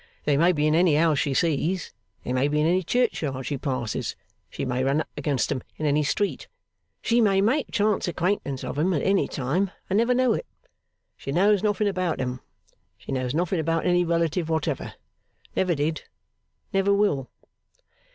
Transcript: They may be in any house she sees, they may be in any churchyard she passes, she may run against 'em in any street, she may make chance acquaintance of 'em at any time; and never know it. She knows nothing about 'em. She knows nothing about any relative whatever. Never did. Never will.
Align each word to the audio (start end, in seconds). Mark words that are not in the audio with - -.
They 0.23 0.35
may 0.35 0.51
be 0.51 0.65
in 0.65 0.73
any 0.73 0.95
house 0.95 1.19
she 1.19 1.35
sees, 1.35 1.93
they 2.23 2.33
may 2.33 2.47
be 2.47 2.59
in 2.59 2.65
any 2.65 2.81
churchyard 2.81 3.45
she 3.45 3.55
passes, 3.59 4.15
she 4.49 4.65
may 4.65 4.83
run 4.83 5.03
against 5.15 5.51
'em 5.51 5.61
in 5.77 5.85
any 5.85 6.01
street, 6.01 6.47
she 7.03 7.21
may 7.21 7.39
make 7.39 7.69
chance 7.69 8.07
acquaintance 8.07 8.63
of 8.63 8.79
'em 8.79 8.93
at 8.93 9.03
any 9.03 9.27
time; 9.27 9.69
and 9.91 9.97
never 9.97 10.15
know 10.15 10.33
it. 10.33 10.47
She 11.17 11.31
knows 11.31 11.61
nothing 11.61 11.87
about 11.87 12.19
'em. 12.19 12.39
She 12.97 13.11
knows 13.11 13.35
nothing 13.35 13.59
about 13.59 13.85
any 13.85 14.03
relative 14.03 14.49
whatever. 14.49 14.95
Never 15.55 15.75
did. 15.75 16.05
Never 16.73 16.91
will. 16.91 17.29